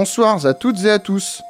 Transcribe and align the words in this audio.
Bonsoir 0.00 0.46
à 0.46 0.54
toutes 0.54 0.84
et 0.84 0.90
à 0.90 1.00
tous. 1.00 1.42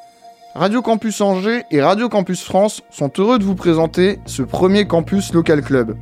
Radio 0.55 0.81
Campus 0.81 1.21
Angers 1.21 1.65
et 1.71 1.83
Radio 1.83 2.09
Campus 2.09 2.43
France 2.43 2.81
sont 2.91 3.13
heureux 3.19 3.39
de 3.39 3.45
vous 3.45 3.55
présenter 3.55 4.21
ce 4.25 4.41
premier 4.41 4.87
campus 4.87 5.35
local 5.35 5.61
club. 5.61 5.99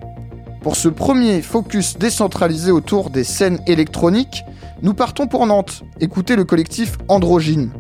Pour 0.61 0.77
ce 0.77 0.89
premier 0.89 1.43
focus 1.43 1.99
décentralisé 1.99 2.71
autour 2.71 3.11
des 3.11 3.25
scènes 3.25 3.59
électroniques, 3.67 4.45
nous 4.81 4.95
partons 4.95 5.27
pour 5.27 5.45
Nantes, 5.45 5.83
écouter 5.99 6.37
le 6.37 6.45
collectif 6.45 6.99
Androgyne. 7.09 7.73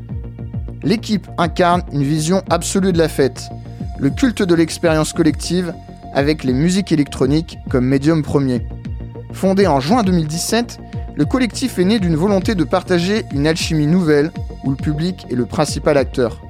L'équipe 0.83 1.29
incarne 1.39 1.85
une 1.93 2.03
vision 2.03 2.43
absolue 2.51 2.93
de 2.93 2.99
la 2.99 3.09
fête, 3.09 3.45
le 4.01 4.11
culte 4.11 4.43
de 4.43 4.55
l'expérience 4.57 5.13
collective 5.13 5.75
avec 6.13 6.43
les 6.43 6.53
musiques 6.53 6.91
électroniques 6.91 7.57
comme 7.71 7.87
médium 7.87 8.25
premier. 8.25 8.67
Fondé 9.33 9.69
en 9.69 9.79
juin 9.79 10.03
2017, 10.03 10.81
le 11.17 11.25
collectif 11.25 11.79
est 11.79 11.85
né 11.85 11.99
d'une 11.99 12.15
volonté 12.15 12.55
de 12.55 12.65
partager 12.65 13.25
une 13.33 13.47
alchimie 13.47 13.87
nouvelle 13.87 14.31
où 14.65 14.71
le 14.71 14.77
public 14.77 15.27
est 15.31 15.35
le 15.35 15.47
principal 15.47 15.97
acteur. 15.97 16.43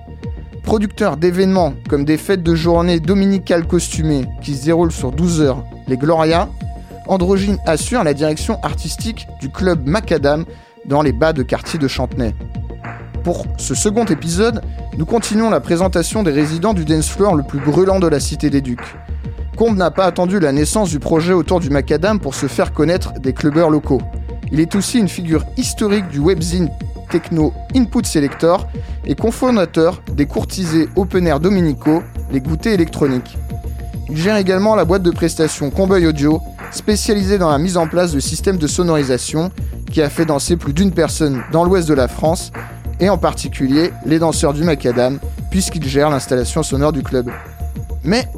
Producteur 0.65 1.17
d'événements 1.17 1.75
comme 1.89 2.05
des 2.05 2.17
fêtes 2.17 2.43
de 2.43 2.57
journée 2.57 2.99
dominicales 2.99 3.69
costumées 3.69 4.27
qui 4.43 4.57
se 4.57 4.65
déroulent 4.65 4.91
sur 4.91 5.13
12 5.13 5.41
heures, 5.41 5.65
les 5.87 5.97
Gloria, 5.97 6.49
Androgyne 7.07 7.59
assure 7.65 8.03
la 8.03 8.13
direction 8.13 8.59
artistique 8.65 9.29
du 9.41 9.51
club 9.51 9.87
Macadam 9.87 10.45
dans 10.85 11.03
les 11.03 11.13
bas 11.13 11.33
de 11.33 11.45
quartier 11.45 11.79
de 11.79 11.87
Chantenay. 11.87 12.35
Pour 13.23 13.47
ce 13.59 13.77
second 13.77 14.05
épisode, 14.07 14.63
nous 14.99 15.07
continuons 15.07 15.51
la 15.51 15.61
présentation 15.61 16.25
des 16.25 16.33
résidents 16.33 16.75
du 16.75 16.85
dance 16.85 17.09
floor 17.09 17.37
le 17.37 17.45
plus 17.45 17.61
brûlant 17.61 18.01
de 18.01 18.09
la 18.09 18.19
cité 18.19 18.51
des 18.51 18.63
Ducs. 18.63 18.97
Combe 19.57 19.77
n'a 19.77 19.93
pas 19.93 20.07
attendu 20.07 20.41
la 20.41 20.51
naissance 20.51 20.91
du 20.91 20.99
projet 20.99 21.33
autour 21.33 21.61
du 21.61 21.71
Macadam 21.71 22.19
pour 22.19 22.35
se 22.35 22.47
faire 22.47 22.73
connaître 22.73 23.13
des 23.21 23.33
clubbeurs 23.33 23.71
locaux. 23.71 24.03
Il 24.53 24.61
est 24.61 24.75
aussi 24.75 24.99
une 24.99 25.09
figure 25.09 25.45
historique 25.57 26.09
du 26.09 26.21
webzine 26.21 26.71
techno 27.11 27.53
Input 27.75 28.05
Selector 28.05 28.67
et 29.05 29.15
cofondateur 29.15 30.03
des 30.13 30.27
courtisés 30.27 30.89
open 30.97 31.27
air 31.27 31.41
dominicaux, 31.41 32.03
les 32.31 32.41
goûters 32.41 32.73
électroniques. 32.73 33.37
Il 34.09 34.17
gère 34.17 34.37
également 34.37 34.77
la 34.77 34.85
boîte 34.85 35.03
de 35.03 35.11
prestations 35.11 35.71
Comboy 35.71 36.07
Audio, 36.07 36.41
spécialisée 36.71 37.39
dans 37.39 37.51
la 37.51 37.59
mise 37.59 37.77
en 37.77 37.87
place 37.87 38.13
de 38.13 38.21
systèmes 38.21 38.57
de 38.57 38.67
sonorisation, 38.67 39.51
qui 39.91 40.03
a 40.03 40.09
fait 40.09 40.25
danser 40.25 40.57
plus 40.57 40.73
d'une 40.73 40.93
personne 40.93 41.43
dans 41.53 41.65
l'ouest 41.65 41.89
de 41.89 41.95
la 41.95 42.09
France, 42.09 42.53
et 43.01 43.09
en 43.09 43.19
particulier 43.19 43.93
les 44.05 44.19
danseurs 44.19 44.53
du 44.53 44.63
Macadam, 44.63 45.19
puisqu'il 45.51 45.85
gère 45.85 46.11
l'installation 46.11 46.63
sonore 46.63 46.93
du 46.93 47.03
club. 47.03 47.31
Mais 48.05 48.29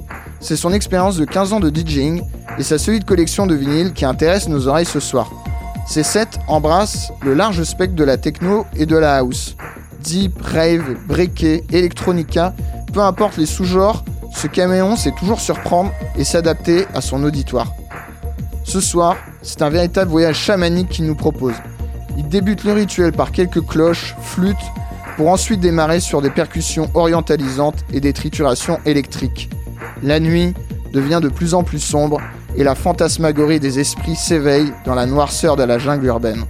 c'est 0.40 0.56
son 0.56 0.72
expérience 0.72 1.16
de 1.16 1.24
15 1.24 1.52
ans 1.52 1.60
de 1.60 1.70
DJing 1.70 2.22
et 2.58 2.62
sa 2.62 2.78
solide 2.78 3.04
collection 3.04 3.46
de 3.46 3.54
vinyles 3.54 3.92
qui 3.92 4.04
intéressent 4.04 4.48
nos 4.48 4.66
oreilles 4.68 4.86
ce 4.86 5.00
soir. 5.00 5.30
Ces 5.88 6.02
sets 6.02 6.38
embrassent 6.48 7.12
le 7.22 7.32
large 7.32 7.62
spectre 7.62 7.96
de 7.96 8.04
la 8.04 8.18
techno 8.18 8.66
et 8.76 8.84
de 8.84 8.96
la 8.96 9.16
house. 9.16 9.56
Deep, 10.04 10.38
rave, 10.42 10.96
breaké, 11.06 11.64
electronica, 11.72 12.54
peu 12.92 13.00
importe 13.00 13.38
les 13.38 13.46
sous-genres, 13.46 14.04
ce 14.34 14.48
caméon 14.48 14.96
sait 14.96 15.14
toujours 15.18 15.40
surprendre 15.40 15.90
et 16.14 16.24
s'adapter 16.24 16.84
à 16.92 17.00
son 17.00 17.24
auditoire. 17.24 17.72
Ce 18.64 18.80
soir, 18.82 19.16
c'est 19.40 19.62
un 19.62 19.70
véritable 19.70 20.10
voyage 20.10 20.36
chamanique 20.36 20.90
qu'il 20.90 21.06
nous 21.06 21.14
propose. 21.14 21.54
Il 22.18 22.28
débute 22.28 22.64
le 22.64 22.74
rituel 22.74 23.12
par 23.12 23.32
quelques 23.32 23.66
cloches, 23.66 24.14
flûtes, 24.20 24.56
pour 25.16 25.30
ensuite 25.30 25.60
démarrer 25.60 26.00
sur 26.00 26.20
des 26.20 26.30
percussions 26.30 26.90
orientalisantes 26.92 27.86
et 27.94 28.00
des 28.00 28.12
triturations 28.12 28.78
électriques. 28.84 29.48
La 30.02 30.20
nuit 30.20 30.52
devient 30.92 31.20
de 31.22 31.30
plus 31.30 31.54
en 31.54 31.62
plus 31.62 31.80
sombre 31.80 32.20
et 32.58 32.64
la 32.64 32.74
fantasmagorie 32.74 33.60
des 33.60 33.78
esprits 33.78 34.16
s'éveille 34.16 34.72
dans 34.84 34.96
la 34.96 35.06
noirceur 35.06 35.54
de 35.54 35.62
la 35.62 35.78
jungle 35.78 36.06
urbaine. 36.06 36.44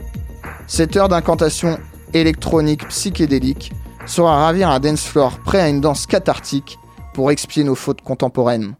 Cette 0.66 0.96
heure 0.96 1.10
d'incantation 1.10 1.78
électronique 2.14 2.88
psychédélique 2.88 3.72
sera 4.06 4.47
ravir 4.47 4.70
un 4.70 4.80
dance 4.80 5.04
floor 5.04 5.38
prêt 5.41 5.60
à 5.60 5.68
une 5.68 5.82
danse 5.82 6.06
cathartique 6.06 6.78
pour 7.12 7.30
expier 7.30 7.62
nos 7.62 7.74
fautes 7.74 8.00
contemporaines. 8.00 8.74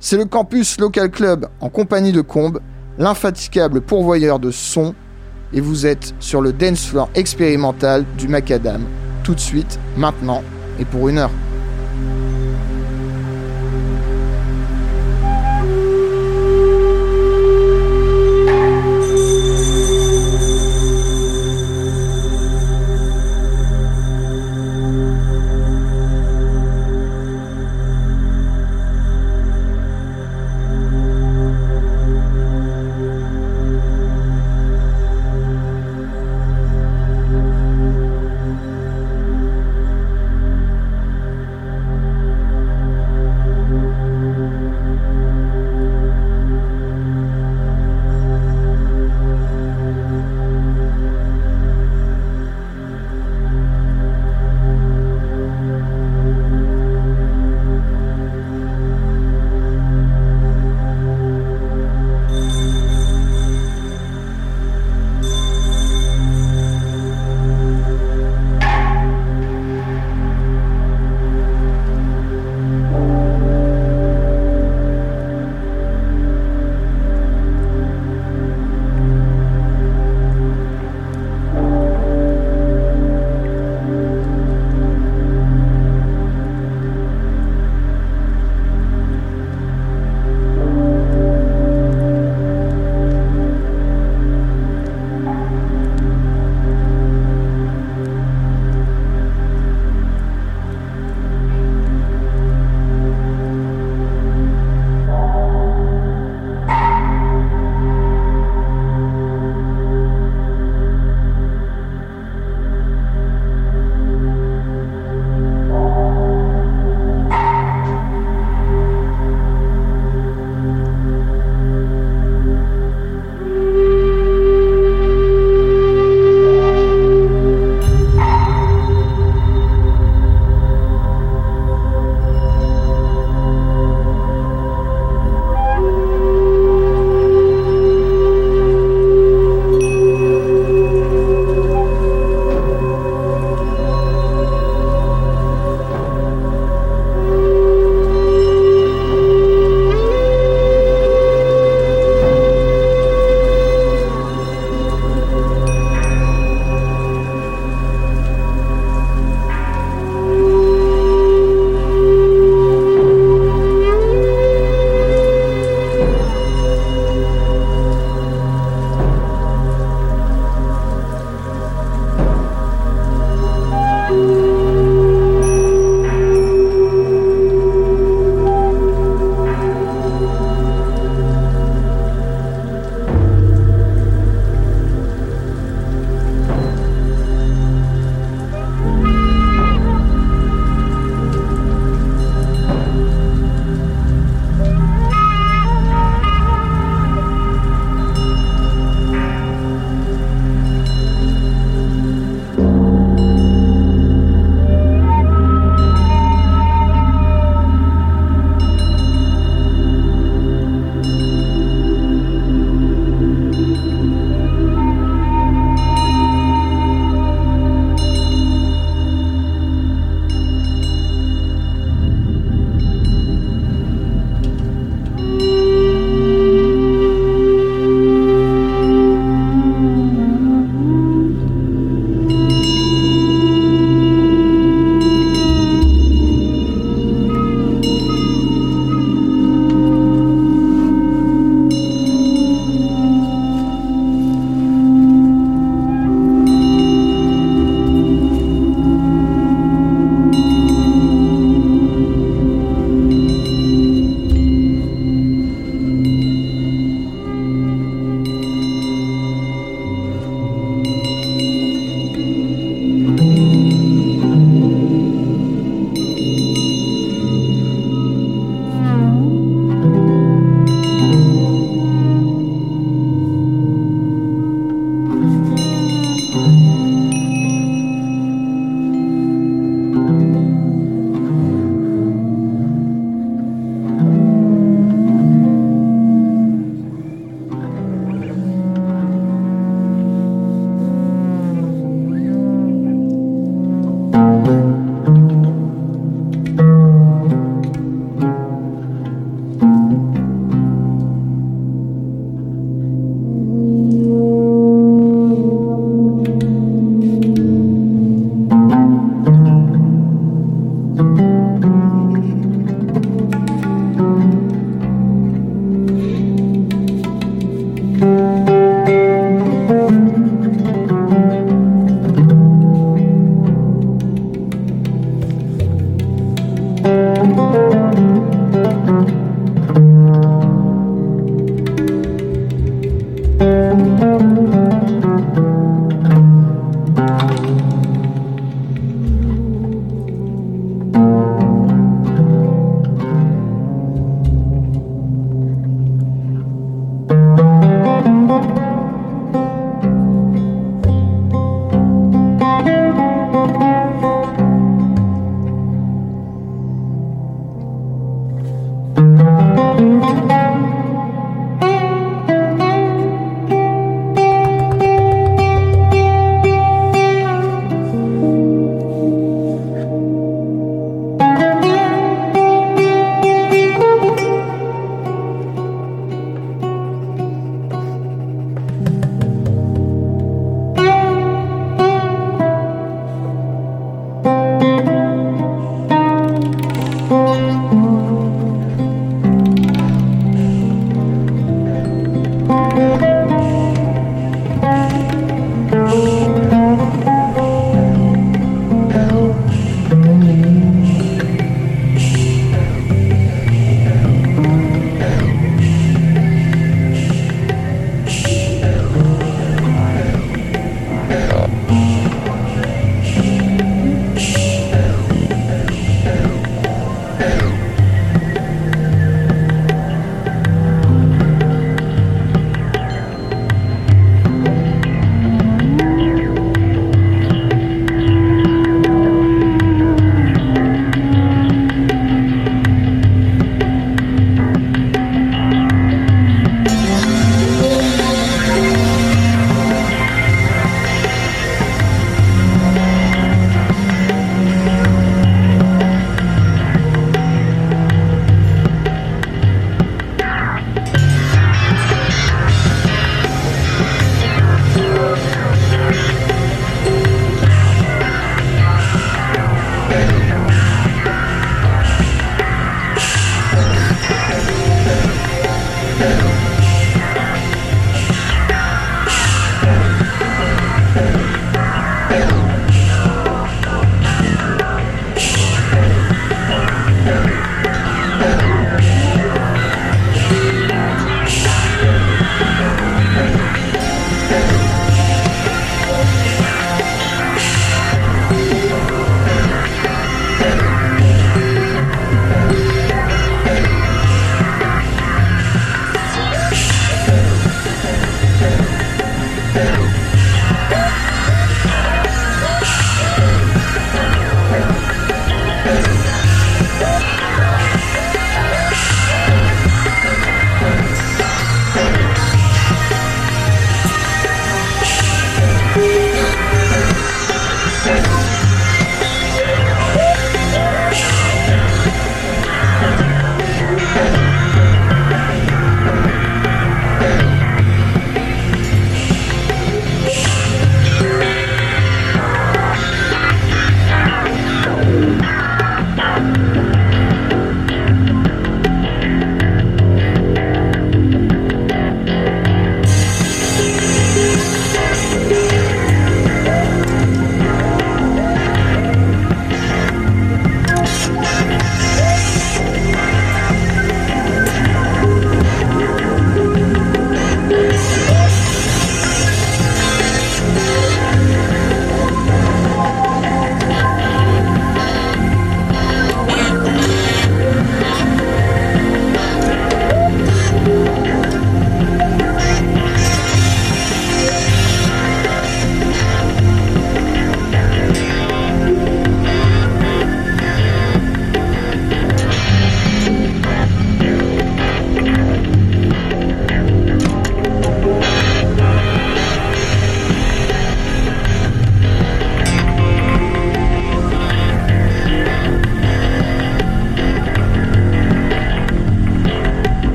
C'est 0.00 0.16
le 0.16 0.24
campus 0.24 0.80
Local 0.80 1.10
Club 1.10 1.48
en 1.60 1.68
compagnie 1.68 2.12
de 2.12 2.22
Combe, 2.22 2.60
l'infatigable 2.96 3.82
pourvoyeur 3.82 4.38
de 4.38 4.50
son, 4.50 4.94
et 5.52 5.60
vous 5.60 5.84
êtes 5.84 6.14
sur 6.18 6.40
le 6.40 6.54
dance 6.54 6.86
floor 6.86 7.10
expérimental 7.14 8.06
du 8.16 8.28
Macadam, 8.28 8.86
tout 9.22 9.34
de 9.34 9.40
suite, 9.40 9.78
maintenant 9.98 10.42
et 10.80 10.86
pour 10.86 11.10
une 11.10 11.18
heure. 11.18 11.30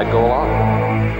I'd 0.00 0.10
go 0.10 0.24
along. 0.24 0.48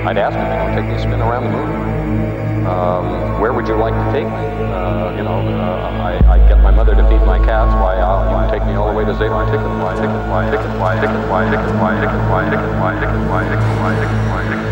I'd 0.09 0.17
ask 0.17 0.33
him, 0.33 0.43
you 0.43 0.57
know, 0.57 0.75
take 0.75 0.89
me 0.89 0.95
a 0.95 0.99
spin 0.99 1.21
around 1.21 1.45
the 1.45 1.53
moon. 1.53 2.67
Um, 2.67 3.41
where 3.41 3.53
would 3.53 3.69
you 3.69 3.77
like 3.77 3.93
to 3.93 4.07
take 4.11 4.25
me? 4.25 4.43
Uh, 4.73 5.17
you 5.17 5.23
know, 5.23 5.37
uh, 5.37 6.01
I, 6.01 6.17
I'd 6.33 6.49
get 6.49 6.59
my 6.63 6.71
mother 6.71 6.95
to 6.95 7.03
feed 7.09 7.21
my 7.29 7.39
cats. 7.45 7.75
Why, 7.77 8.01
uh, 8.01 8.47
you 8.47 8.51
take 8.51 8.67
me 8.67 8.75
all 8.75 8.89
the 8.91 8.97
way 8.97 9.05
to 9.05 9.13
Zayton 9.13 9.47
Ticket. 9.53 9.69
Why, 9.85 9.93
ticket, 9.95 10.23
why, 10.33 10.49
ticket, 10.49 10.73
why, 10.81 10.97
ticket, 10.97 11.21
why, 11.29 11.45
ticket, 11.45 11.69
why, 11.77 11.93
ticket, 12.01 12.23
why, 12.31 12.49
ticket, 12.49 12.73
why, 12.81 12.89
ticket, 12.89 12.89
why, 12.89 12.93
ticket, 13.05 13.23
why, 13.29 13.43
ticket, 13.45 13.73
why, 13.77 13.93
ticket, 14.01 14.21
why, 14.33 14.43
ticket, 14.49 14.70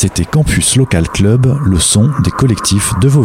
C'était 0.00 0.24
Campus 0.24 0.76
Local 0.76 1.06
Club, 1.10 1.58
le 1.66 1.78
son 1.78 2.08
des 2.24 2.30
collectifs 2.30 2.94
de 3.02 3.08
vos 3.08 3.20